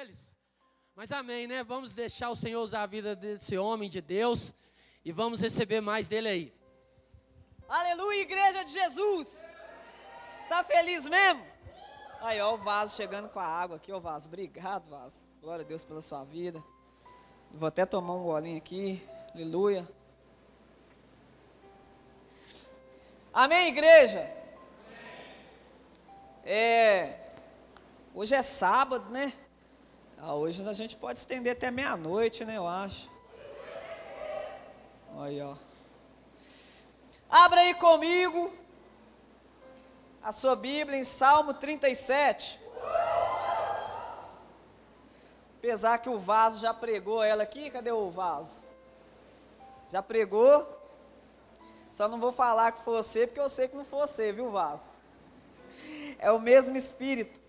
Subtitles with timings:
[0.00, 0.34] deles.
[0.94, 1.62] Mas amém, né?
[1.62, 4.54] Vamos deixar o Senhor usar a vida desse homem de Deus
[5.04, 6.54] e vamos receber mais dele aí.
[7.68, 9.46] Aleluia, igreja de Jesus.
[10.40, 11.44] Está feliz mesmo?
[12.20, 14.26] Aí, ó, o vaso chegando com a água aqui, ó, vaso.
[14.26, 15.28] Obrigado, vaso.
[15.40, 16.62] Glória a Deus pela sua vida.
[17.52, 19.06] Vou até tomar um golinho aqui.
[19.34, 19.86] Aleluia.
[23.32, 24.20] Amém, igreja?
[26.44, 27.18] É.
[28.14, 29.32] Hoje é sábado, né?
[30.22, 32.58] Ah, hoje a gente pode estender até meia-noite, né?
[32.58, 33.10] Eu acho.
[35.18, 35.56] Aí, ó.
[37.30, 38.52] Abra aí comigo
[40.22, 42.60] a sua Bíblia em Salmo 37.
[45.56, 48.62] Apesar que o vaso já pregou ela aqui, cadê o vaso?
[49.88, 50.68] Já pregou?
[51.88, 54.50] Só não vou falar que foi você, porque eu sei que não foi você, viu,
[54.50, 54.90] vaso?
[56.18, 57.40] É o mesmo Espírito.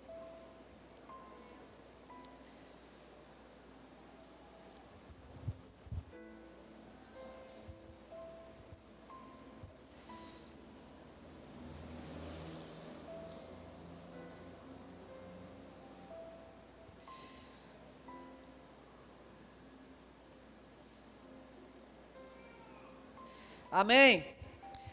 [23.81, 24.23] Amém.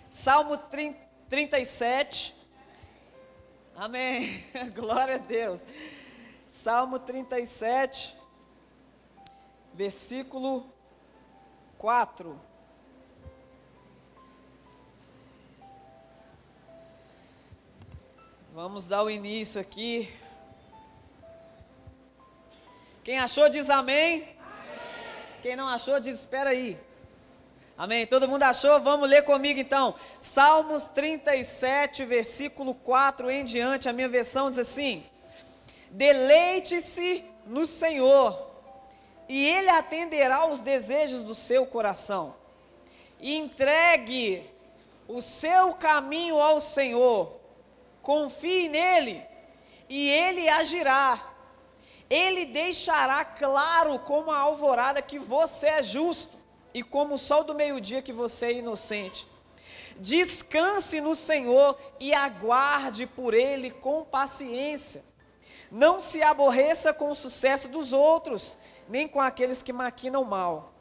[0.09, 0.57] Salmo
[1.29, 2.35] 37.
[3.77, 4.43] Amém.
[4.75, 5.61] Glória a Deus.
[6.47, 8.17] Salmo 37,
[9.75, 10.73] versículo
[11.77, 12.41] 4.
[18.55, 20.11] Vamos dar o início aqui.
[23.05, 24.23] Quem achou diz amém.
[24.23, 24.31] amém.
[25.43, 26.88] Quem não achou diz espera aí.
[27.79, 28.09] Amém?
[28.09, 28.81] Todo mundo achou?
[28.81, 29.95] Vamos ler comigo então.
[30.19, 33.89] Salmos 37, versículo 4 em diante.
[33.89, 35.07] A minha versão diz assim:
[35.89, 38.51] Deleite-se no Senhor,
[39.29, 42.35] e Ele atenderá os desejos do seu coração.
[43.21, 44.45] Entregue
[45.07, 47.39] o seu caminho ao Senhor.
[48.03, 49.25] Confie nele,
[49.89, 51.33] e Ele agirá.
[52.11, 56.38] Ele deixará claro como a alvorada que você é justo
[56.73, 59.27] e como o sol do meio-dia que você é inocente.
[59.99, 65.05] Descanse no Senhor e aguarde por Ele com paciência.
[65.71, 68.57] Não se aborreça com o sucesso dos outros,
[68.89, 70.73] nem com aqueles que maquinam mal.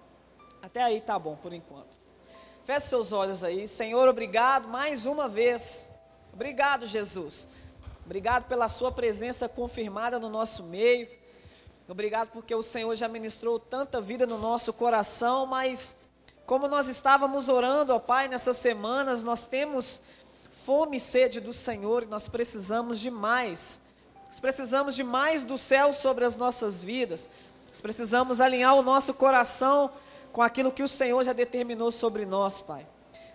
[0.61, 1.97] Até aí tá bom por enquanto.
[2.65, 3.67] Feche seus olhos aí.
[3.67, 5.89] Senhor, obrigado mais uma vez.
[6.33, 7.47] Obrigado, Jesus.
[8.05, 11.09] Obrigado pela Sua presença confirmada no nosso meio.
[11.89, 15.95] Obrigado porque o Senhor já ministrou tanta vida no nosso coração, mas
[16.45, 20.01] como nós estávamos orando, ó Pai, nessas semanas, nós temos
[20.65, 23.79] fome e sede do Senhor e nós precisamos de mais.
[24.27, 27.29] Nós precisamos de mais do céu sobre as nossas vidas.
[27.69, 29.89] Nós precisamos alinhar o nosso coração
[30.33, 32.85] com aquilo que o Senhor já determinou sobre nós, Pai.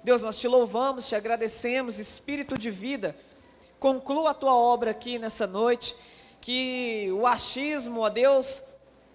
[0.05, 3.17] Deus, nós te louvamos, te agradecemos, Espírito de vida,
[3.81, 5.97] conclua a tua obra aqui nessa noite
[6.43, 8.63] que o achismo, ó Deus,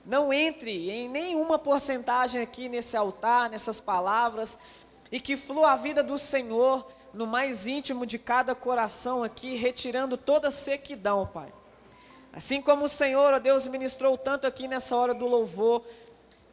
[0.05, 4.57] não entre em nenhuma porcentagem aqui nesse altar, nessas palavras,
[5.11, 10.15] e que flua a vida do Senhor no mais íntimo de cada coração aqui, retirando
[10.15, 11.53] toda sequidão, Pai.
[12.31, 15.83] Assim como o Senhor, ó Deus, ministrou tanto aqui nessa hora do louvor,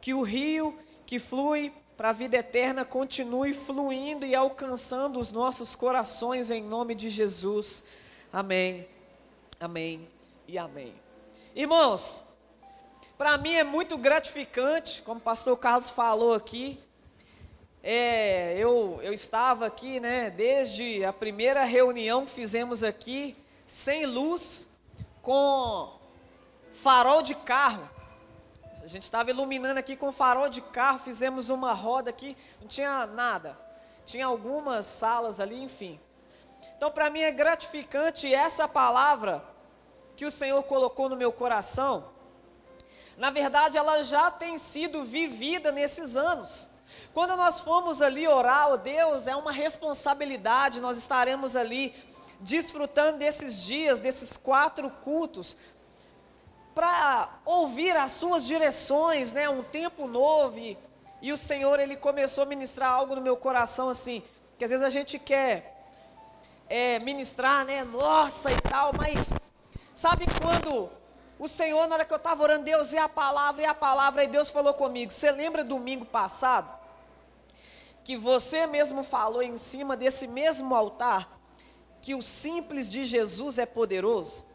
[0.01, 5.73] que o rio que flui para a vida eterna continue fluindo e alcançando os nossos
[5.73, 7.81] corações em nome de Jesus.
[8.33, 8.85] Amém.
[9.57, 10.14] Amém
[10.47, 10.93] e amém.
[11.55, 12.23] Irmãos,
[13.17, 16.79] para mim é muito gratificante, como o pastor Carlos falou aqui,
[17.81, 23.35] é, eu, eu estava aqui, né, desde a primeira reunião que fizemos aqui,
[23.67, 24.67] sem luz,
[25.21, 25.93] com
[26.73, 27.89] farol de carro.
[28.83, 33.07] A gente estava iluminando aqui com farol de carro, fizemos uma roda aqui, não tinha
[33.07, 33.57] nada.
[34.05, 35.99] Tinha algumas salas ali, enfim.
[36.77, 39.43] Então, para mim é gratificante essa palavra
[40.15, 42.05] que o Senhor colocou no meu coração,
[43.17, 46.69] na verdade ela já tem sido vivida nesses anos.
[47.13, 51.93] Quando nós fomos ali orar, oh Deus, é uma responsabilidade, nós estaremos ali
[52.39, 55.55] desfrutando desses dias, desses quatro cultos,
[56.73, 60.77] para ouvir as suas direções, né, um tempo novo, e,
[61.21, 64.21] e o Senhor, Ele começou a ministrar algo no meu coração, assim,
[64.57, 65.73] que às vezes a gente quer
[66.67, 69.31] é, ministrar, né, nossa e tal, mas
[69.95, 70.89] Sabe quando
[71.39, 74.23] o Senhor, na hora que eu estava orando, Deus é a palavra, e a palavra,
[74.23, 75.11] e Deus falou comigo.
[75.11, 76.69] Você lembra domingo passado?
[78.03, 81.39] Que você mesmo falou em cima desse mesmo altar,
[82.01, 84.45] que o simples de Jesus é poderoso?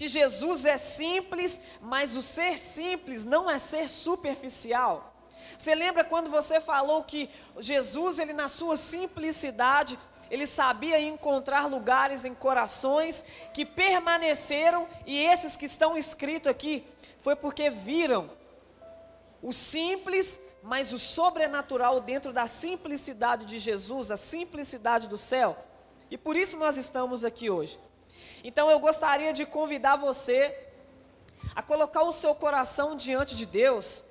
[0.00, 5.12] que Jesus é simples, mas o ser simples não é ser superficial.
[5.58, 7.28] Você lembra quando você falou que
[7.58, 9.98] Jesus, ele na sua simplicidade,
[10.30, 16.86] ele sabia encontrar lugares em corações que permaneceram, e esses que estão escritos aqui,
[17.18, 18.30] foi porque viram
[19.42, 25.56] o simples, mas o sobrenatural dentro da simplicidade de Jesus, a simplicidade do céu.
[26.10, 27.78] E por isso nós estamos aqui hoje.
[28.44, 30.68] Então eu gostaria de convidar você
[31.54, 34.04] a colocar o seu coração diante de Deus,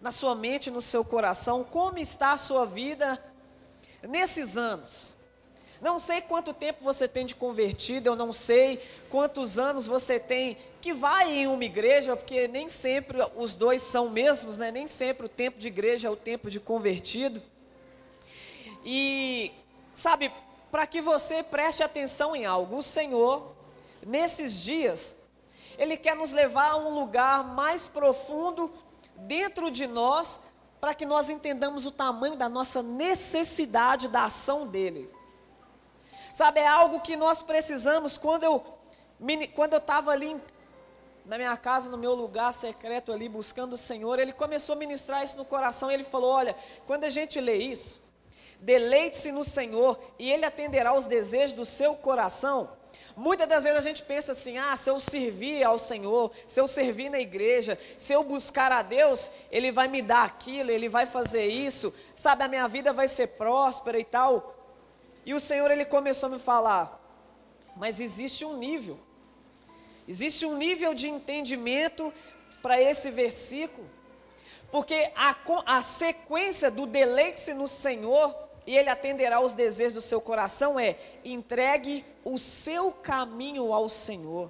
[0.00, 3.22] na sua mente, no seu coração, como está a sua vida
[4.02, 5.16] nesses anos.
[5.80, 10.58] Não sei quanto tempo você tem de convertido, eu não sei quantos anos você tem
[10.80, 14.70] que vai em uma igreja, porque nem sempre os dois são mesmos, né?
[14.70, 17.42] Nem sempre o tempo de igreja é o tempo de convertido.
[18.84, 19.52] E
[19.94, 20.30] sabe,
[20.70, 23.54] para que você preste atenção em algo, o Senhor
[24.06, 25.16] nesses dias
[25.78, 28.70] ele quer nos levar a um lugar mais profundo
[29.16, 30.38] dentro de nós,
[30.80, 35.10] para que nós entendamos o tamanho da nossa necessidade da ação dele.
[36.32, 38.16] Sabe, é algo que nós precisamos.
[38.16, 38.64] Quando eu
[39.54, 40.40] quando eu estava ali
[41.26, 45.22] na minha casa, no meu lugar secreto ali, buscando o Senhor, ele começou a ministrar
[45.22, 45.90] isso no coração.
[45.90, 46.56] Ele falou: Olha,
[46.86, 48.02] quando a gente lê isso,
[48.60, 52.70] deleite-se no Senhor e Ele atenderá os desejos do seu coração.
[53.20, 56.66] Muitas das vezes a gente pensa assim: ah, se eu servir ao Senhor, se eu
[56.66, 61.04] servir na igreja, se eu buscar a Deus, Ele vai me dar aquilo, Ele vai
[61.04, 64.56] fazer isso, sabe, a minha vida vai ser próspera e tal.
[65.26, 66.98] E o Senhor ele começou a me falar,
[67.76, 68.98] mas existe um nível,
[70.08, 72.10] existe um nível de entendimento
[72.62, 73.86] para esse versículo,
[74.72, 75.36] porque a,
[75.66, 78.34] a sequência do deleite-se no Senhor
[78.70, 84.48] e Ele atenderá os desejos do seu coração é entregue o seu caminho ao Senhor,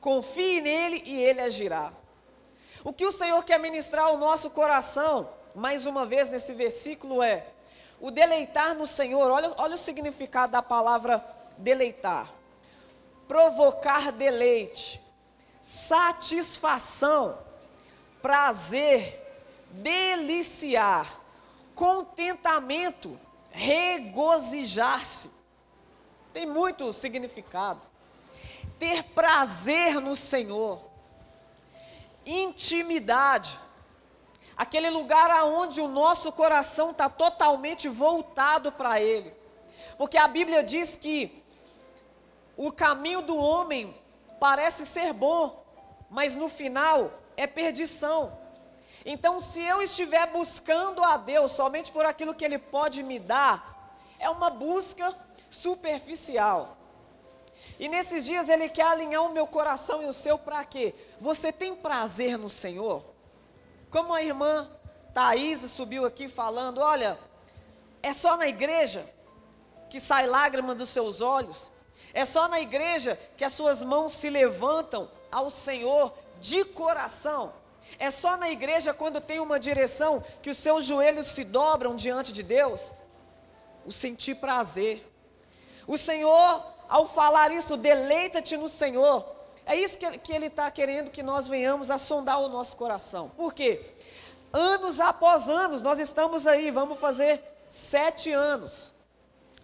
[0.00, 1.92] confie nele e Ele agirá.
[2.84, 7.48] O que o Senhor quer ministrar ao nosso coração, mais uma vez nesse versículo, é
[8.00, 11.20] o deleitar no Senhor, olha, olha o significado da palavra
[11.58, 12.32] deleitar:
[13.26, 15.02] provocar deleite,
[15.60, 17.36] satisfação,
[18.22, 19.20] prazer,
[19.72, 21.25] deliciar,
[21.76, 23.20] contentamento,
[23.50, 25.30] regozijar-se.
[26.32, 27.80] Tem muito significado.
[28.78, 30.80] Ter prazer no Senhor,
[32.26, 33.58] intimidade,
[34.56, 39.32] aquele lugar aonde o nosso coração está totalmente voltado para Ele.
[39.96, 41.42] Porque a Bíblia diz que
[42.56, 43.94] o caminho do homem
[44.40, 45.64] parece ser bom,
[46.10, 48.45] mas no final é perdição.
[49.08, 53.94] Então, se eu estiver buscando a Deus somente por aquilo que Ele pode me dar,
[54.18, 55.16] é uma busca
[55.48, 56.76] superficial.
[57.78, 60.92] E nesses dias Ele quer alinhar o meu coração e o seu para quê?
[61.20, 63.04] Você tem prazer no Senhor?
[63.90, 64.68] Como a irmã
[65.14, 67.16] Thaís subiu aqui falando: olha,
[68.02, 69.08] é só na igreja
[69.88, 71.70] que sai lágrima dos seus olhos,
[72.12, 77.52] é só na igreja que as suas mãos se levantam ao Senhor de coração.
[77.98, 82.32] É só na igreja quando tem uma direção que os seus joelhos se dobram diante
[82.32, 82.92] de Deus.
[83.84, 85.10] O sentir prazer.
[85.86, 89.24] O Senhor, ao falar isso, deleita-te no Senhor.
[89.64, 93.30] É isso que, Ele está querendo que nós venhamos a sondar o nosso coração.
[93.36, 93.84] Por quê?
[94.52, 98.92] Anos após anos, nós estamos aí, vamos fazer sete anos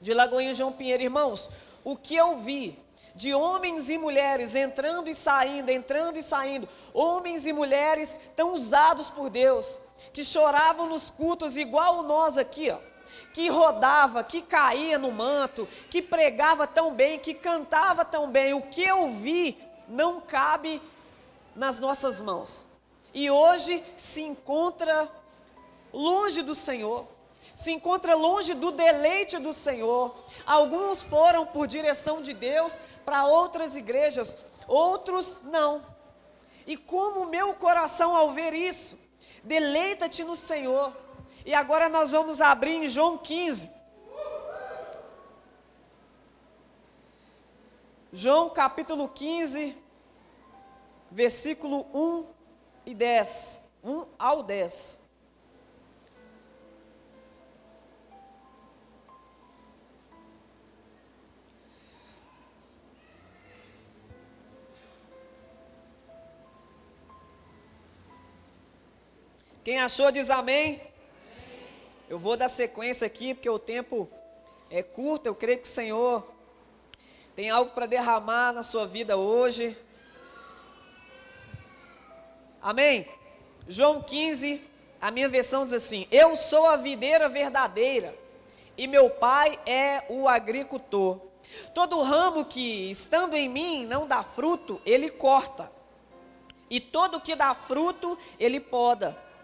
[0.01, 1.05] de Lagoinha João Pinheiro.
[1.05, 1.49] Irmãos,
[1.85, 2.79] o que eu vi
[3.15, 9.11] de homens e mulheres entrando e saindo, entrando e saindo, homens e mulheres tão usados
[9.11, 9.81] por Deus,
[10.13, 12.79] que choravam nos cultos igual nós aqui, ó,
[13.33, 18.53] que rodava, que caía no manto, que pregava tão bem, que cantava tão bem.
[18.53, 20.81] O que eu vi não cabe
[21.55, 22.67] nas nossas mãos.
[23.15, 25.11] E hoje se encontra
[25.93, 27.07] longe do Senhor,
[27.55, 30.15] se encontra longe do deleite do Senhor.
[30.47, 35.85] Alguns foram por direção de Deus para outras igrejas, outros não.
[36.67, 38.99] E como meu coração ao ver isso,
[39.43, 40.97] deleita-te no Senhor.
[41.45, 43.71] E agora nós vamos abrir em João 15.
[48.13, 49.77] João capítulo 15,
[51.11, 52.27] versículo 1
[52.87, 53.63] e 10.
[53.83, 55.02] 1 ao 10.
[69.65, 70.75] Quem achou diz amém.
[70.75, 70.81] amém.
[72.09, 74.11] Eu vou dar sequência aqui, porque o tempo
[74.69, 75.27] é curto.
[75.27, 76.27] Eu creio que o Senhor
[77.37, 79.77] tem algo para derramar na sua vida hoje.
[82.61, 83.07] Amém?
[83.69, 84.61] João 15,
[85.01, 88.13] a minha versão diz assim: Eu sou a videira verdadeira
[88.77, 91.21] e meu pai é o agricultor.
[91.73, 95.71] Todo ramo que, estando em mim, não dá fruto, ele corta.
[96.69, 99.17] E todo que dá fruto, ele poda,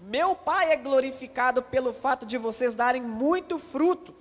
[0.00, 4.14] Meu Pai é glorificado pelo fato de vocês darem muito fruto.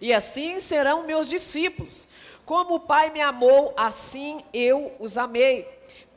[0.00, 2.06] E assim serão meus discípulos.
[2.44, 5.68] Como o Pai me amou, assim eu os amei.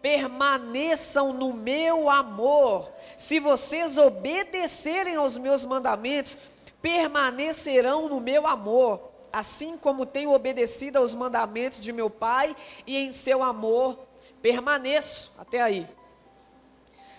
[0.02, 2.92] Permaneçam no meu amor.
[3.18, 6.38] Se vocês obedecerem aos meus mandamentos,
[6.82, 12.56] permanecerão no meu amor, assim como tenho obedecido aos mandamentos de meu Pai,
[12.86, 13.98] e em seu amor
[14.42, 15.34] permaneço.
[15.38, 15.88] Até aí.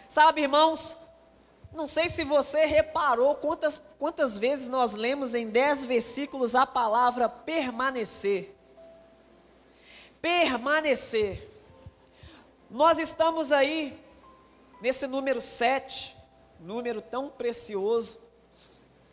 [0.09, 0.97] Sabe, irmãos,
[1.79, 7.29] não sei se você reparou quantas, quantas vezes nós lemos em dez versículos a palavra
[7.29, 8.53] permanecer.
[10.21, 11.49] Permanecer.
[12.69, 13.97] Nós estamos aí
[14.81, 16.17] nesse número 7,
[16.59, 18.19] número tão precioso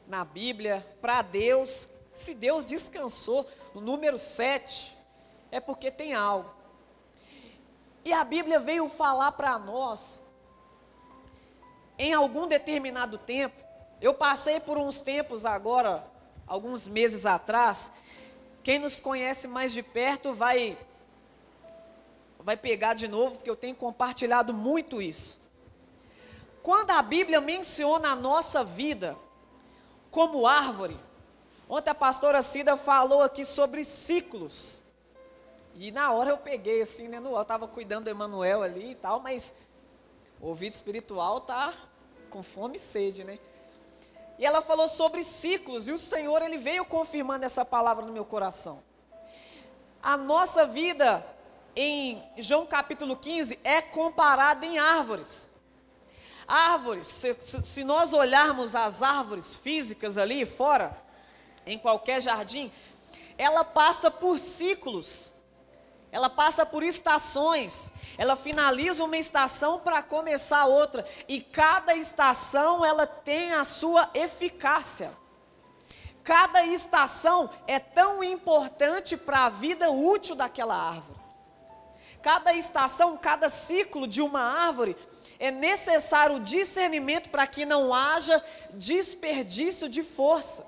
[0.08, 1.88] na Bíblia, para Deus.
[2.16, 4.98] Se Deus descansou no número 7,
[5.52, 6.50] é porque tem algo.
[8.04, 10.25] E a Bíblia veio falar para nós
[11.98, 13.64] em algum determinado tempo,
[14.02, 16.06] eu passei por uns tempos agora,
[16.46, 17.92] alguns meses atrás,
[18.64, 20.78] quem nos conhece mais de perto vai
[22.40, 25.42] vai pegar de novo, porque eu tenho compartilhado muito isso.
[26.62, 29.18] Quando a Bíblia menciona a nossa vida
[30.12, 31.00] como árvore,
[31.68, 34.84] ontem a pastora Cida falou aqui sobre ciclos.
[35.74, 38.96] E na hora eu peguei assim, né, no, eu estava cuidando do Emanuel ali e
[38.96, 39.52] tal, mas
[40.40, 41.74] o ouvido espiritual tá
[42.30, 43.40] com fome e sede, né?
[44.38, 48.26] E ela falou sobre ciclos, e o Senhor ele veio confirmando essa palavra no meu
[48.26, 48.84] coração.
[50.04, 51.26] A nossa vida
[51.76, 55.50] em João capítulo 15 é comparada em árvores.
[56.48, 61.02] Árvores, se, se nós olharmos as árvores físicas ali fora,
[61.66, 62.72] em qualquer jardim,
[63.38, 65.34] ela passa por ciclos
[66.16, 73.06] ela passa por estações, ela finaliza uma estação para começar outra, e cada estação ela
[73.06, 75.12] tem a sua eficácia.
[76.24, 81.20] Cada estação é tão importante para a vida útil daquela árvore.
[82.24, 84.96] Cada estação, cada ciclo de uma árvore
[85.38, 88.42] é necessário discernimento para que não haja
[88.74, 90.66] desperdício de força,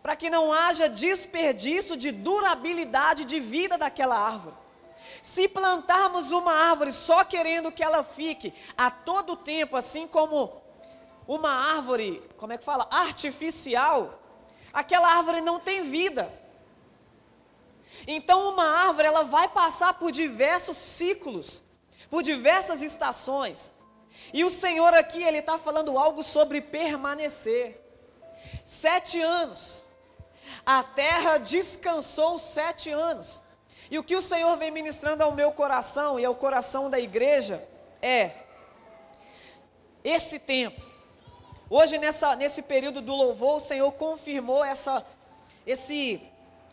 [0.00, 4.67] para que não haja desperdício de durabilidade de vida daquela árvore.
[5.22, 10.62] Se plantarmos uma árvore só querendo que ela fique a todo tempo, assim como
[11.26, 12.88] uma árvore, como é que fala?
[12.90, 14.20] Artificial,
[14.72, 16.32] aquela árvore não tem vida.
[18.06, 21.62] Então uma árvore ela vai passar por diversos ciclos,
[22.08, 23.72] por diversas estações.
[24.32, 27.84] E o Senhor aqui ele está falando algo sobre permanecer.
[28.64, 29.84] Sete anos.
[30.64, 33.42] A terra descansou sete anos.
[33.90, 37.66] E o que o Senhor vem ministrando ao meu coração e ao coração da igreja
[38.02, 38.32] é
[40.04, 40.80] esse tempo.
[41.70, 45.04] Hoje, nessa, nesse período do louvor, o Senhor confirmou essa,
[45.66, 46.20] esse,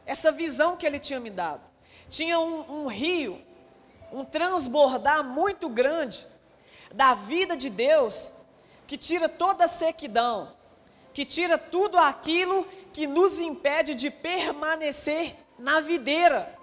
[0.05, 1.61] essa visão que Ele tinha me dado.
[2.09, 3.41] Tinha um, um rio,
[4.11, 6.25] um transbordar muito grande
[6.93, 8.31] da vida de Deus,
[8.87, 10.53] que tira toda a sequidão,
[11.13, 16.57] que tira tudo aquilo que nos impede de permanecer na videira.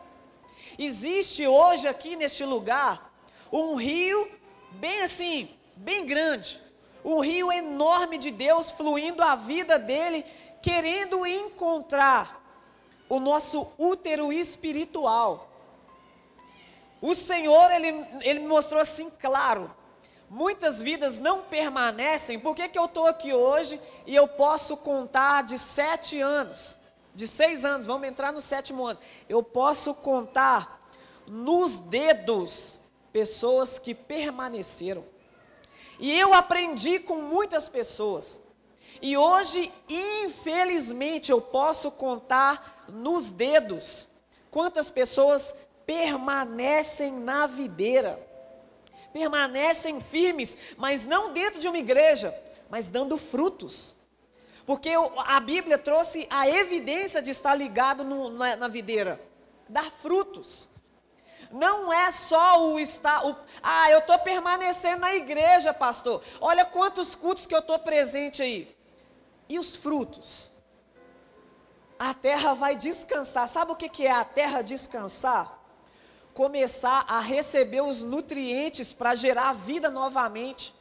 [0.85, 3.13] Existe hoje aqui neste lugar
[3.53, 4.31] um rio
[4.73, 6.61] bem assim, bem grande,
[7.05, 10.25] um rio enorme de Deus fluindo a vida dele,
[10.61, 12.43] querendo encontrar
[13.09, 15.51] o nosso útero espiritual.
[17.01, 19.71] O Senhor, ele, ele mostrou assim claro.
[20.31, 22.39] Muitas vidas não permanecem.
[22.39, 26.77] Por que, que eu estou aqui hoje e eu posso contar de sete anos,
[27.15, 28.99] de seis anos, vamos entrar no sétimo ano.
[29.29, 30.91] Eu posso contar
[31.27, 32.81] nos dedos
[33.13, 35.05] pessoas que permaneceram.
[35.99, 38.43] E eu aprendi com muitas pessoas.
[39.01, 44.09] E hoje, infelizmente, eu posso contar nos dedos
[44.51, 45.55] quantas pessoas
[45.85, 48.19] permanecem na videira,
[49.13, 52.35] permanecem firmes, mas não dentro de uma igreja,
[52.71, 53.97] mas dando frutos.
[54.67, 54.91] Porque
[55.27, 59.21] a Bíblia trouxe a evidência de estar ligado no, na, na, videira,
[59.69, 60.69] dar frutos.
[61.51, 66.23] Não é só o estar, o, ah, eu estou permanecendo na igreja, pastor.
[66.41, 68.75] Olha quantos cultos que eu estou presente aí.
[69.49, 70.51] E os frutos?
[71.99, 73.49] A terra vai descansar.
[73.49, 75.59] Sabe o que, que é a terra descansar?
[76.33, 80.75] Começar a receber os nutrientes para gerar vida novamente.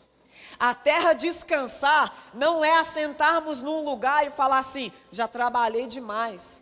[0.61, 6.61] A terra descansar não é assentarmos num lugar e falar assim: já trabalhei demais.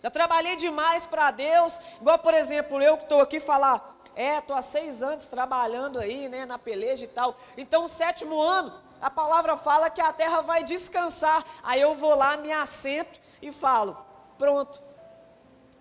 [0.00, 1.76] Já trabalhei demais para Deus.
[2.00, 6.28] Igual, por exemplo, eu que estou aqui falar: é, estou há seis anos trabalhando aí,
[6.28, 7.36] né, na peleja e tal.
[7.56, 11.44] Então, o sétimo ano, a palavra fala que a terra vai descansar.
[11.64, 13.98] Aí eu vou lá, me assento e falo:
[14.38, 14.80] pronto.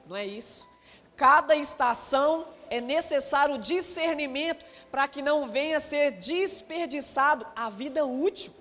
[0.07, 0.67] Não é isso.
[1.15, 8.53] Cada estação é necessário discernimento para que não venha a ser desperdiçado a vida útil.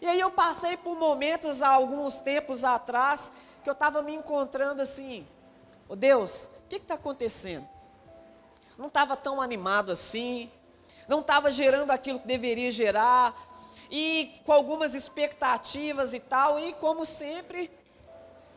[0.00, 3.30] E aí eu passei por momentos há alguns tempos atrás
[3.62, 5.28] que eu estava me encontrando assim,
[5.86, 7.68] oh Deus, o que está acontecendo?
[8.78, 10.50] Não estava tão animado assim,
[11.06, 13.36] não estava gerando aquilo que deveria gerar,
[13.90, 17.70] e com algumas expectativas e tal, e como sempre,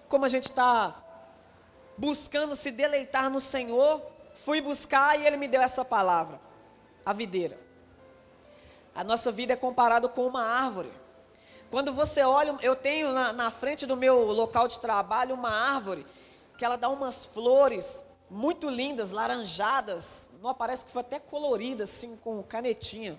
[0.08, 0.96] como a gente está
[1.98, 4.02] buscando se deleitar no Senhor,
[4.44, 6.40] fui buscar e Ele me deu essa palavra,
[7.06, 7.60] a videira.
[8.94, 10.92] A nossa vida é comparada com uma árvore.
[11.70, 16.06] Quando você olha, eu tenho na, na frente do meu local de trabalho uma árvore
[16.58, 22.16] que ela dá umas flores muito lindas, laranjadas, não parece que foi até colorida assim
[22.18, 23.18] com canetinha.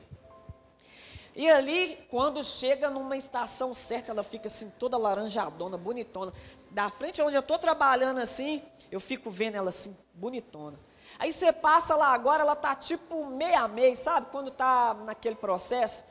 [1.35, 6.33] E ali, quando chega numa estação certa, ela fica assim, toda laranjadona, bonitona.
[6.71, 10.79] Da frente onde eu estou trabalhando assim, eu fico vendo ela assim, bonitona.
[11.19, 14.29] Aí você passa lá agora, ela tá tipo meia meia, sabe?
[14.31, 16.05] Quando tá naquele processo.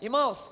[0.00, 0.50] Irmãos,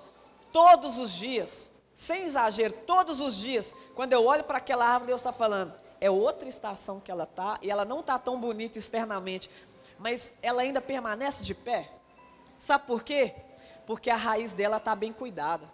[0.53, 5.21] todos os dias, sem exagero, todos os dias, quando eu olho para aquela árvore, Deus
[5.21, 9.51] está falando, é outra estação que ela tá, e ela não tá tão bonita externamente,
[9.99, 11.91] mas ela ainda permanece de pé.
[12.59, 13.35] Sabe por quê?
[13.91, 15.69] porque a raiz dela está bem cuidada.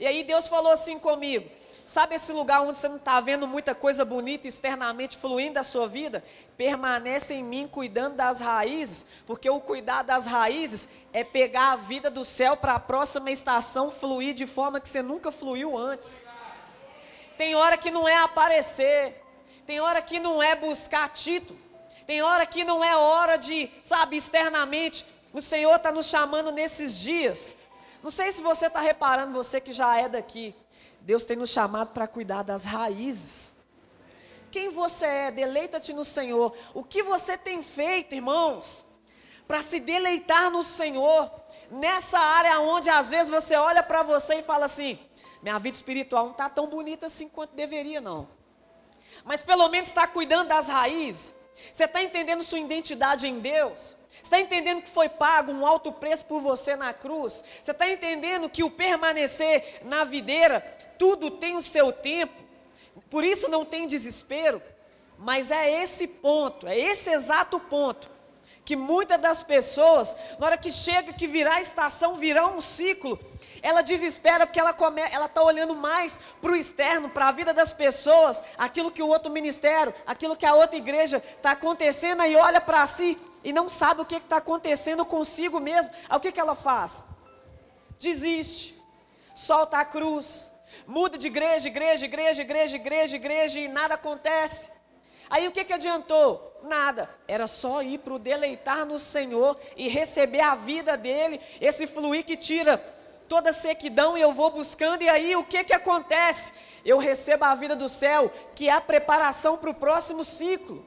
[0.00, 1.46] E aí Deus falou assim comigo:
[1.86, 5.86] sabe esse lugar onde você não está vendo muita coisa bonita externamente fluindo da sua
[5.86, 6.24] vida?
[6.56, 12.10] Permanece em mim cuidando das raízes, porque o cuidar das raízes é pegar a vida
[12.10, 16.22] do céu para a próxima estação fluir de forma que você nunca fluiu antes.
[17.36, 19.22] Tem hora que não é aparecer,
[19.66, 21.58] tem hora que não é buscar título,
[22.06, 26.96] tem hora que não é hora de, sabe, externamente o Senhor está nos chamando nesses
[26.96, 27.56] dias.
[28.00, 30.54] Não sei se você está reparando, você que já é daqui.
[31.04, 33.54] Deus tem nos chamado para cuidar das raízes.
[34.50, 36.56] Quem você é, deleita-te no Senhor.
[36.72, 38.86] O que você tem feito, irmãos,
[39.46, 41.30] para se deleitar no Senhor,
[41.70, 44.98] nessa área onde às vezes você olha para você e fala assim:
[45.42, 48.26] minha vida espiritual não está tão bonita assim quanto deveria, não.
[49.24, 51.34] Mas pelo menos está cuidando das raízes.
[51.70, 53.94] Você está entendendo sua identidade em Deus?
[54.26, 57.44] Está entendendo que foi pago um alto preço por você na cruz?
[57.62, 60.60] Você está entendendo que o permanecer na videira,
[60.98, 62.42] tudo tem o seu tempo,
[63.10, 64.62] por isso não tem desespero?
[65.18, 68.10] Mas é esse ponto, é esse exato ponto,
[68.64, 73.18] que muitas das pessoas, na hora que chega, que virar a estação, virar um ciclo,
[73.64, 78.42] ela desespera porque ela está olhando mais para o externo, para a vida das pessoas,
[78.58, 82.86] aquilo que o outro ministério, aquilo que a outra igreja está acontecendo, aí olha para
[82.86, 85.90] si e não sabe o que está acontecendo consigo mesmo.
[86.10, 87.06] Aí o que, que ela faz?
[87.98, 88.78] Desiste,
[89.34, 90.52] solta a cruz,
[90.86, 94.70] muda de igreja, igreja, igreja, igreja, igreja, igreja e nada acontece.
[95.30, 96.60] Aí o que, que adiantou?
[96.64, 101.86] Nada, era só ir para o deleitar no Senhor e receber a vida dele, esse
[101.86, 102.84] fluir que tira
[103.28, 106.52] toda sequidão e eu vou buscando, e aí o que que acontece?
[106.84, 110.86] Eu recebo a vida do céu, que é a preparação para o próximo ciclo.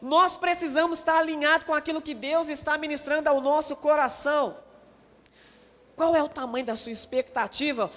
[0.00, 4.56] Nós precisamos estar alinhados com aquilo que Deus está ministrando ao nosso coração.
[5.96, 7.90] Qual é o tamanho da sua expectativa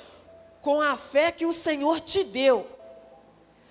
[0.61, 2.67] com a fé que o Senhor te deu?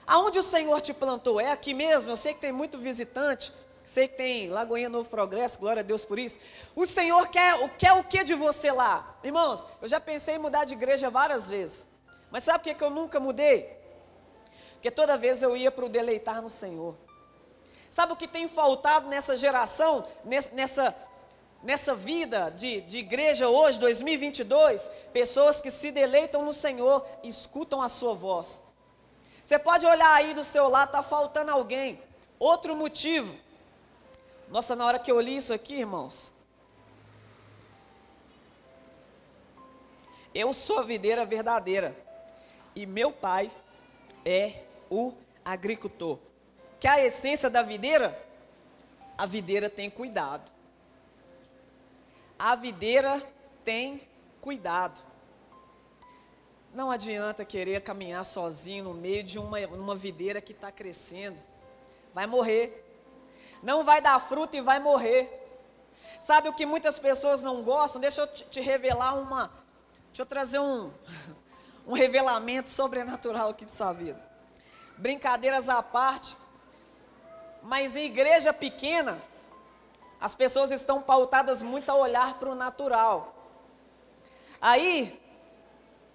[0.07, 1.41] Aonde o Senhor te plantou?
[1.41, 2.11] É aqui mesmo?
[2.11, 3.53] Eu sei que tem muito visitante.
[3.85, 6.39] Sei que tem Lagoinha Novo Progresso, glória a Deus por isso.
[6.75, 9.17] O Senhor quer, quer o que de você lá?
[9.23, 11.87] Irmãos, eu já pensei em mudar de igreja várias vezes.
[12.31, 13.77] Mas sabe por que, que eu nunca mudei?
[14.73, 16.97] Porque toda vez eu ia para o deleitar no Senhor.
[17.91, 20.97] Sabe o que tem faltado nessa geração, nessa,
[21.63, 24.91] nessa vida de, de igreja hoje, 2022?
[25.13, 28.61] Pessoas que se deleitam no Senhor, escutam a sua voz.
[29.45, 32.03] Você pode olhar aí do seu lado, está faltando alguém.
[32.39, 33.44] Outro motivo.
[34.49, 36.33] Nossa, na hora que eu li isso aqui, irmãos.
[40.35, 41.97] Eu sou a videira verdadeira.
[42.75, 43.51] E meu pai
[44.25, 45.13] é o
[45.45, 46.19] agricultor.
[46.81, 48.21] Que a essência da videira?
[49.17, 50.51] A videira tem cuidado.
[52.39, 53.23] A videira
[53.65, 54.01] tem
[54.41, 55.01] cuidado.
[56.75, 61.39] Não adianta querer caminhar sozinho no meio de uma, uma videira que está crescendo.
[62.13, 62.84] Vai morrer.
[63.65, 65.41] Não vai dar fruto e vai morrer.
[66.21, 67.99] Sabe o que muitas pessoas não gostam?
[67.99, 69.51] Deixa eu te, revelar uma.
[70.09, 70.93] Deixa eu trazer um,
[71.89, 74.23] um revelamento sobrenatural aqui para sua vida.
[74.99, 76.37] Brincadeiras à parte.
[77.63, 79.19] Mas em igreja pequena,
[80.21, 83.35] as pessoas estão pautadas muito a olhar para o natural.
[84.61, 85.19] Aí,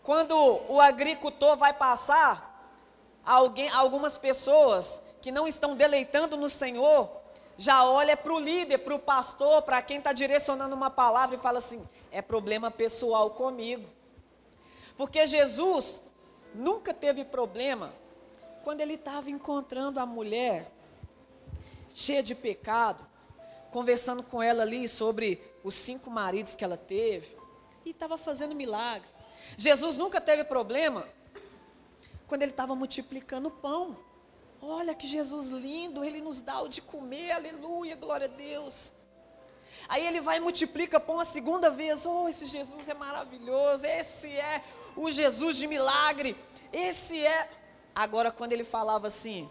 [0.04, 0.36] quando
[0.68, 2.72] o agricultor vai passar,
[3.26, 7.20] alguém, algumas pessoas que não estão deleitando no Senhor,
[7.60, 11.40] já olha para o líder, para o pastor, para quem está direcionando uma palavra e
[11.40, 13.86] fala assim: é problema pessoal comigo.
[14.96, 16.02] Porque Jesus
[16.56, 17.94] nunca teve problema
[18.64, 20.72] quando ele estava encontrando a mulher
[21.90, 23.06] cheia de pecado,
[23.72, 27.36] conversando com ela ali sobre os cinco maridos que ela teve,
[27.84, 29.10] e estava fazendo milagre.
[29.58, 31.06] Jesus nunca teve problema
[32.26, 33.98] quando ele estava multiplicando pão.
[34.62, 38.92] Olha que Jesus lindo, ele nos dá o de comer, aleluia, glória a Deus.
[39.88, 42.06] Aí ele vai e multiplica pão a segunda vez.
[42.06, 44.64] Oh, esse Jesus é maravilhoso, esse é
[44.96, 46.38] o Jesus de milagre,
[46.72, 47.50] esse é.
[47.96, 49.50] Agora, quando ele falava assim,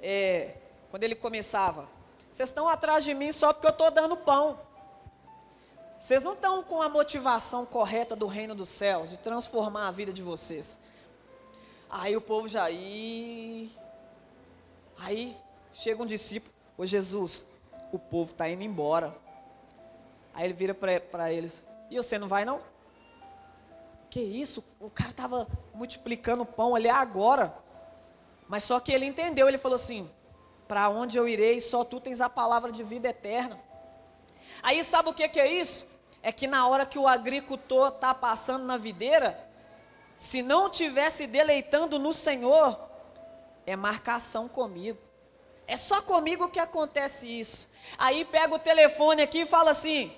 [0.00, 0.54] é,
[0.90, 1.88] quando ele começava,
[2.30, 4.58] vocês estão atrás de mim só porque eu estou dando pão.
[5.98, 10.12] Vocês não estão com a motivação correta do reino dos céus, de transformar a vida
[10.12, 10.78] de vocês.
[11.90, 13.68] Aí o povo já ia.
[14.98, 15.36] Aí
[15.72, 17.46] chega um discípulo, ô Jesus,
[17.92, 19.16] o povo está indo embora.
[20.32, 22.62] Aí ele vira para eles, e você não vai não?
[24.08, 24.64] Que isso?
[24.78, 27.54] O cara estava multiplicando pão ali agora.
[28.48, 30.08] Mas só que ele entendeu, ele falou assim:
[30.68, 33.58] Para onde eu irei, só tu tens a palavra de vida eterna.
[34.62, 35.88] Aí sabe o que, que é isso?
[36.22, 39.49] É que na hora que o agricultor está passando na videira,
[40.20, 42.78] se não tivesse deleitando no Senhor,
[43.66, 44.98] é marcação comigo.
[45.66, 47.70] É só comigo que acontece isso.
[47.96, 50.12] Aí pega o telefone aqui e fala assim: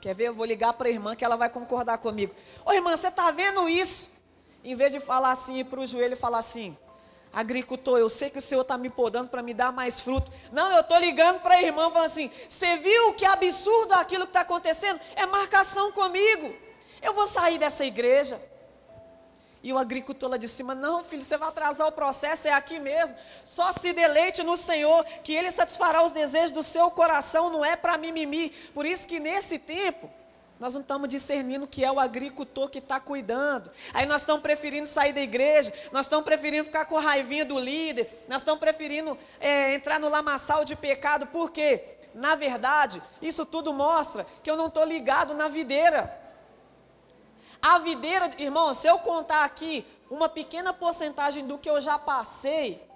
[0.00, 0.24] Quer ver?
[0.24, 2.34] Eu vou ligar para a irmã que ela vai concordar comigo.
[2.66, 4.10] Ô irmã, você está vendo isso?
[4.64, 6.76] Em vez de falar assim para o joelho falar assim:
[7.32, 10.32] agricultor, eu sei que o Senhor está me podando para me dar mais fruto.
[10.50, 14.30] Não, eu estou ligando para a irmã falando assim: você viu que absurdo aquilo que
[14.30, 14.98] está acontecendo?
[15.14, 16.52] É marcação comigo.
[17.00, 18.57] Eu vou sair dessa igreja.
[19.62, 22.78] E o agricultor lá de cima: Não, filho, você vai atrasar o processo, é aqui
[22.78, 23.16] mesmo.
[23.44, 27.76] Só se deleite no Senhor, que Ele satisfará os desejos do seu coração, não é
[27.76, 28.50] para mimimi.
[28.72, 30.10] Por isso que nesse tempo,
[30.60, 33.70] nós não estamos discernindo que é o agricultor que está cuidando.
[33.94, 38.10] Aí nós estamos preferindo sair da igreja, nós estamos preferindo ficar com raivinha do líder,
[38.28, 41.84] nós estamos preferindo é, entrar no lamaçal de pecado, por quê?
[42.14, 46.27] Na verdade, isso tudo mostra que eu não estou ligado na videira.
[47.60, 52.86] A videira, irmão, se eu contar aqui uma pequena porcentagem do que eu já passei,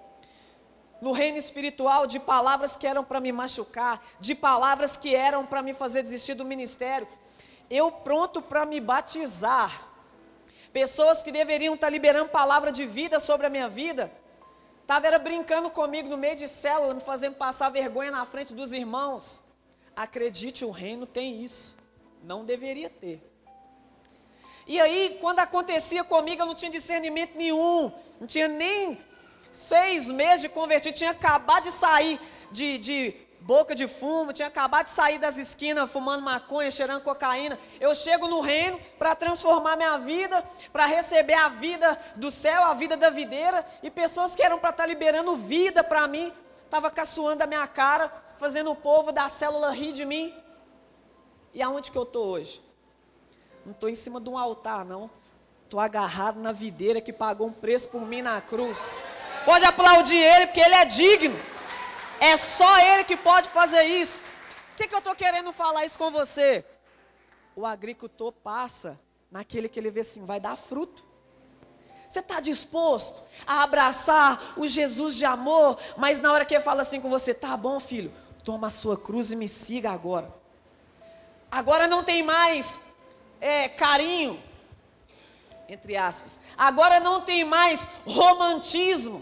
[1.01, 5.61] no reino espiritual de palavras que eram para me machucar, de palavras que eram para
[5.61, 7.07] me fazer desistir do ministério
[7.69, 9.89] eu pronto para me batizar.
[10.71, 14.11] Pessoas que deveriam estar tá liberando palavra de vida sobre a minha vida,
[14.81, 18.73] estavam era brincando comigo no meio de célula, me fazendo passar vergonha na frente dos
[18.73, 19.41] irmãos.
[19.95, 21.77] Acredite, o reino tem isso.
[22.23, 23.32] Não deveria ter.
[24.65, 28.97] E aí, quando acontecia comigo, eu não tinha discernimento nenhum, não tinha nem
[29.51, 32.19] seis meses de convertido, tinha acabado de sair
[32.51, 37.59] de, de boca de fumo, tinha acabado de sair das esquinas fumando maconha, cheirando cocaína.
[37.79, 42.73] Eu chego no reino para transformar minha vida, para receber a vida do céu, a
[42.73, 46.31] vida da videira, e pessoas que eram para estar tá liberando vida para mim,
[46.63, 50.33] estava caçoando a minha cara, fazendo o povo da célula rir de mim.
[51.53, 52.72] E aonde que eu estou hoje?
[53.65, 55.09] Não estou em cima de um altar, não.
[55.63, 59.03] Estou agarrado na videira que pagou um preço por mim na cruz.
[59.45, 61.35] Pode aplaudir ele, porque ele é digno.
[62.19, 64.21] É só Ele que pode fazer isso.
[64.71, 66.63] O que, que eu estou querendo falar isso com você?
[67.53, 68.97] O agricultor passa
[69.29, 71.05] naquele que ele vê assim, vai dar fruto.
[72.07, 76.83] Você está disposto a abraçar o Jesus de amor, mas na hora que ele fala
[76.83, 80.33] assim com você, tá bom, filho, toma a sua cruz e me siga agora.
[81.51, 82.79] Agora não tem mais
[83.43, 84.41] é, carinho,
[85.67, 86.39] entre aspas.
[86.57, 89.21] Agora não tem mais romantismo.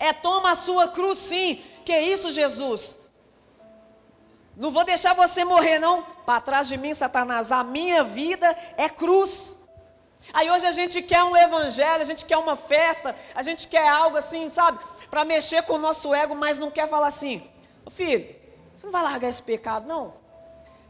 [0.00, 1.62] É toma a sua cruz sim.
[1.84, 2.96] Que isso, Jesus?
[4.56, 6.02] Não vou deixar você morrer, não.
[6.26, 7.52] Para trás de mim, Satanás.
[7.52, 9.56] A minha vida é cruz.
[10.32, 13.88] Aí hoje a gente quer um evangelho, a gente quer uma festa, a gente quer
[13.88, 14.78] algo assim, sabe?
[15.08, 17.48] Para mexer com o nosso ego, mas não quer falar assim:
[17.90, 18.34] filho,
[18.74, 20.21] você não vai largar esse pecado, não?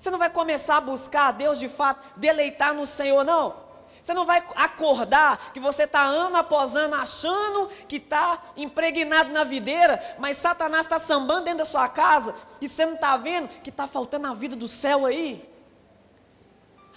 [0.03, 3.55] Você não vai começar a buscar a Deus de fato, deleitar no Senhor, não?
[4.03, 9.45] Você não vai acordar que você está ano após ano achando que está impregnado na
[9.45, 13.71] videira, mas Satanás está sambando dentro da sua casa e você não está vendo que
[13.71, 15.49] está faltando a vida do céu aí?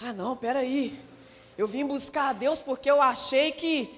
[0.02, 1.00] Ah, não, peraí.
[1.56, 3.96] Eu vim buscar a Deus porque eu achei que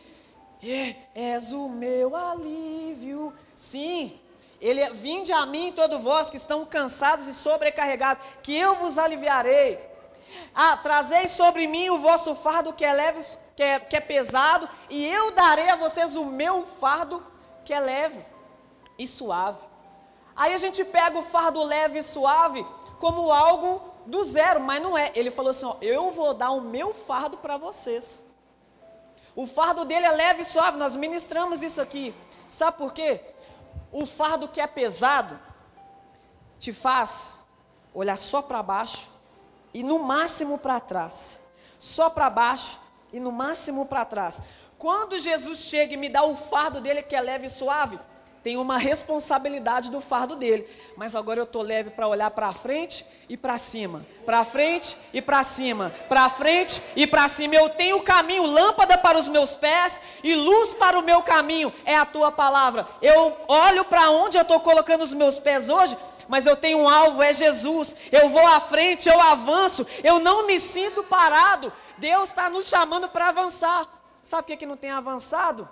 [0.62, 3.32] é, és o meu alívio.
[3.54, 4.20] Sim,
[4.60, 8.98] ele é, vinde a mim todos vós que estão cansados e sobrecarregados, que eu vos
[8.98, 9.78] aliviarei.
[10.54, 13.20] Ah, trazei sobre mim o vosso fardo que é leve,
[13.56, 17.22] que é, que é pesado, e eu darei a vocês o meu fardo
[17.64, 18.24] que é leve
[18.98, 19.60] e suave.
[20.34, 22.64] Aí a gente pega o fardo leve e suave
[22.98, 25.10] como algo do zero, mas não é.
[25.14, 28.24] Ele falou assim: ó, eu vou dar o meu fardo para vocês.
[29.34, 32.14] O fardo dele é leve e suave, nós ministramos isso aqui.
[32.48, 33.20] Sabe por quê?
[33.90, 35.38] O fardo que é pesado
[36.58, 37.36] te faz
[37.94, 39.08] olhar só para baixo
[39.72, 41.40] e no máximo para trás.
[41.78, 42.80] Só para baixo
[43.12, 44.40] e no máximo para trás.
[44.78, 47.98] Quando Jesus chega e me dá o fardo dele que é leve e suave,
[48.42, 50.68] tem uma responsabilidade do fardo dele.
[50.96, 54.06] Mas agora eu estou leve para olhar para frente e para cima.
[54.24, 55.92] Para frente e para cima.
[56.08, 57.54] Para frente e para cima.
[57.54, 61.72] Eu tenho o caminho, lâmpada para os meus pés e luz para o meu caminho.
[61.84, 62.86] É a tua palavra.
[63.02, 65.96] Eu olho para onde eu estou colocando os meus pés hoje.
[66.28, 67.96] Mas eu tenho um alvo, é Jesus.
[68.12, 69.86] Eu vou à frente, eu avanço.
[70.04, 71.72] Eu não me sinto parado.
[71.96, 73.88] Deus está nos chamando para avançar.
[74.22, 75.68] Sabe por que, que não tem avançado?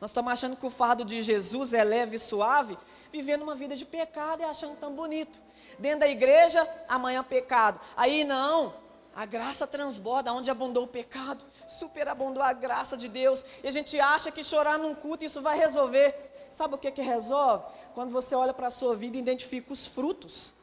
[0.00, 2.78] Nós estamos achando que o fardo de Jesus é leve e suave,
[3.12, 5.40] vivendo uma vida de pecado e achando tão bonito.
[5.78, 7.78] Dentro da igreja, amanhã pecado.
[7.96, 8.72] Aí não,
[9.14, 13.44] a graça transborda, onde abundou o pecado, superabundou a graça de Deus.
[13.62, 16.14] E a gente acha que chorar num culto isso vai resolver.
[16.50, 17.64] Sabe o que que resolve?
[17.94, 20.54] Quando você olha para a sua vida e identifica os frutos.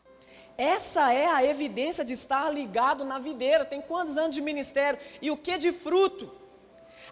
[0.57, 3.63] Essa é a evidência de estar ligado na videira.
[3.63, 4.99] Tem quantos anos de ministério?
[5.21, 6.33] E o que de fruto?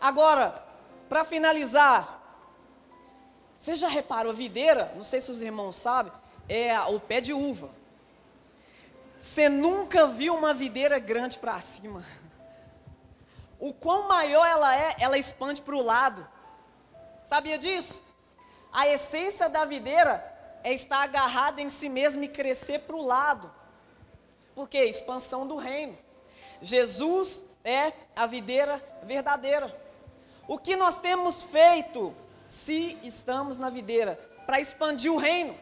[0.01, 0.65] Agora,
[1.07, 2.21] para finalizar,
[3.55, 6.11] você já reparou, a videira, não sei se os irmãos sabem,
[6.49, 7.69] é o pé de uva.
[9.19, 12.03] Você nunca viu uma videira grande para cima.
[13.57, 16.27] O quão maior ela é, ela expande para o lado.
[17.23, 18.03] Sabia disso?
[18.71, 20.23] A essência da videira
[20.63, 23.51] é estar agarrada em si mesmo e crescer para o lado.
[24.53, 24.83] Por quê?
[24.85, 25.97] Expansão do reino.
[26.61, 29.84] Jesus é a videira verdadeira.
[30.47, 32.15] O que nós temos feito
[32.47, 34.19] se estamos na videira?
[34.45, 35.57] Para expandir o reino.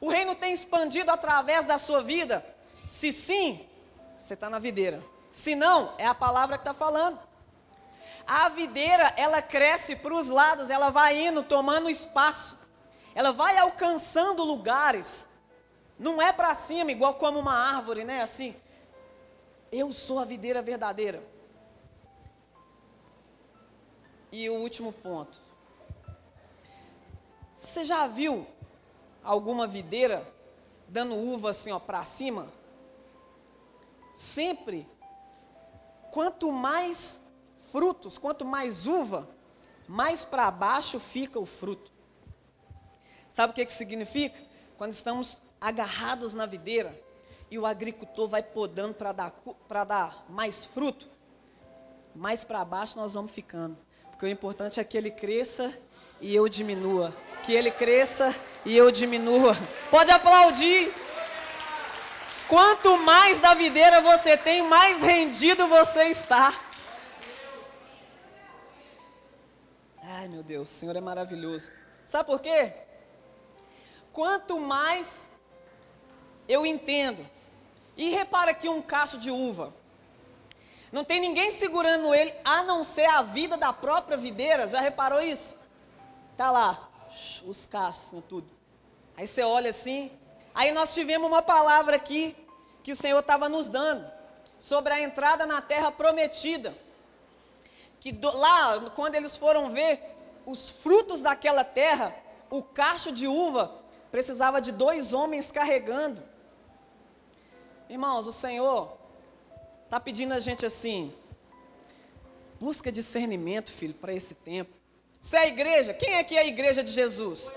[0.00, 2.44] O reino tem expandido através da sua vida?
[2.88, 3.66] Se sim,
[4.18, 5.02] você está na videira.
[5.32, 7.18] Se não, é a palavra que está falando.
[8.26, 12.58] A videira, ela cresce para os lados, ela vai indo, tomando espaço.
[13.14, 15.26] Ela vai alcançando lugares.
[15.98, 18.22] Não é para cima, igual como uma árvore, né?
[18.22, 18.54] Assim.
[19.72, 21.22] Eu sou a videira verdadeira.
[24.30, 25.40] E o último ponto.
[27.54, 28.46] Você já viu
[29.24, 30.26] alguma videira
[30.88, 32.48] dando uva assim, ó, para cima?
[34.14, 34.88] Sempre
[36.10, 37.20] quanto mais
[37.70, 39.28] frutos, quanto mais uva,
[39.86, 41.92] mais para baixo fica o fruto.
[43.30, 44.40] Sabe o que, que significa?
[44.76, 46.98] Quando estamos agarrados na videira
[47.50, 49.34] e o agricultor vai podando para dar,
[49.86, 51.08] dar mais fruto,
[52.14, 53.76] mais para baixo nós vamos ficando.
[54.18, 55.72] Porque o importante é que ele cresça
[56.20, 57.14] e eu diminua.
[57.44, 59.56] Que ele cresça e eu diminua.
[59.92, 60.92] Pode aplaudir.
[62.48, 66.52] Quanto mais da videira você tem, mais rendido você está.
[70.02, 71.70] Ai meu Deus, o Senhor é maravilhoso.
[72.04, 72.72] Sabe por quê?
[74.12, 75.28] Quanto mais
[76.48, 77.24] eu entendo,
[77.96, 79.72] e repara aqui um cacho de uva.
[80.90, 84.66] Não tem ninguém segurando ele, a não ser a vida da própria videira.
[84.66, 85.56] Já reparou isso?
[86.36, 86.88] Tá lá,
[87.44, 88.48] os cachos, tudo.
[89.16, 90.10] Aí você olha assim.
[90.54, 92.36] Aí nós tivemos uma palavra aqui
[92.82, 94.10] que o Senhor estava nos dando
[94.58, 96.74] sobre a entrada na terra prometida.
[98.00, 100.00] Que do, lá, quando eles foram ver
[100.46, 102.14] os frutos daquela terra,
[102.48, 103.74] o cacho de uva
[104.10, 106.22] precisava de dois homens carregando.
[107.88, 108.97] Irmãos, o Senhor
[109.88, 111.12] está pedindo a gente assim:
[112.60, 114.76] busca discernimento, filho, para esse tempo.
[115.18, 117.50] Se é a igreja, quem é que é a igreja de Jesus?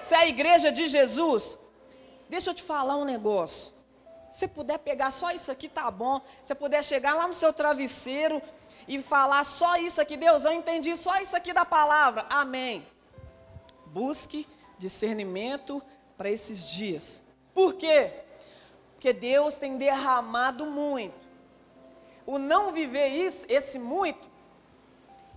[0.00, 1.58] Se é a igreja de Jesus,
[2.28, 3.72] deixa eu te falar um negócio.
[4.32, 6.20] Se puder pegar só isso aqui, tá bom.
[6.44, 8.42] Se puder chegar lá no seu travesseiro
[8.88, 12.26] e falar só isso aqui, Deus, eu entendi só isso aqui da palavra.
[12.28, 12.84] Amém.
[13.86, 15.80] Busque discernimento
[16.16, 17.22] para esses dias.
[17.52, 18.10] Por quê?
[18.94, 21.23] Porque Deus tem derramado muito.
[22.26, 24.30] O não viver isso, esse muito,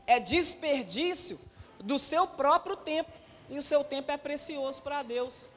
[0.05, 1.39] é desperdício
[1.79, 3.11] do seu próprio tempo.
[3.49, 5.49] E o seu tempo é precioso para Deus.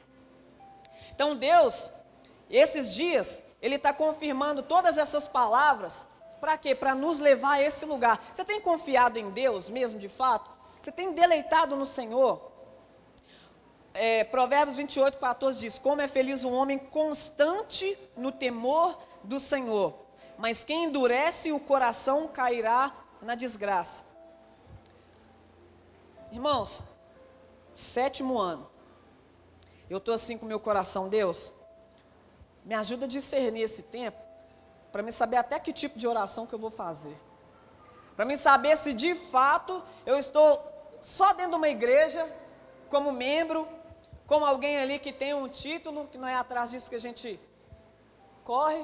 [1.13, 1.91] Então Deus,
[2.49, 6.07] esses dias, Ele está confirmando todas essas palavras.
[6.39, 6.73] Para quê?
[6.73, 8.21] Para nos levar a esse lugar.
[8.33, 10.49] Você tem confiado em Deus mesmo de fato?
[10.81, 12.51] Você tem deleitado no Senhor?
[13.93, 19.93] É, Provérbios 28, 14 diz: Como é feliz um homem constante no temor do Senhor,
[20.41, 24.03] mas quem endurece o coração cairá na desgraça.
[26.31, 26.81] Irmãos,
[27.71, 28.67] sétimo ano,
[29.87, 31.53] eu estou assim com meu coração, Deus,
[32.65, 34.17] me ajuda a discernir esse tempo,
[34.91, 37.15] para me saber até que tipo de oração que eu vou fazer,
[38.15, 40.59] para me saber se de fato eu estou
[41.03, 42.27] só dentro de uma igreja,
[42.89, 43.67] como membro,
[44.25, 47.39] como alguém ali que tem um título, que não é atrás disso que a gente
[48.43, 48.83] corre,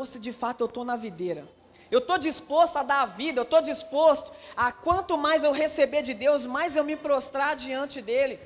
[0.00, 1.46] ou se de fato eu estou na videira.
[1.90, 6.02] Eu estou disposto a dar a vida, eu estou disposto a quanto mais eu receber
[6.02, 8.40] de Deus, mais eu me prostrar diante dEle.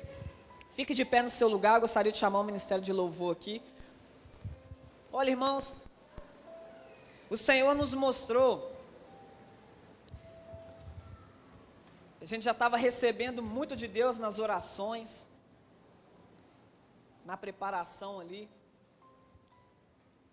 [0.73, 3.61] Fique de pé no seu lugar, eu gostaria de chamar o ministério de louvor aqui.
[5.13, 5.73] Olha, irmãos,
[7.29, 8.73] o Senhor nos mostrou.
[12.19, 15.25] A gente já estava recebendo muito de Deus nas orações,
[17.23, 18.49] na preparação ali.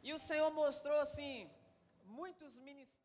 [0.03, 1.49] E o Senhor mostrou assim,
[2.05, 3.02] muitos ministérios.